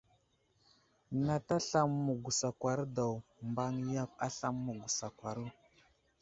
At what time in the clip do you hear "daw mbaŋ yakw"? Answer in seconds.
2.95-4.15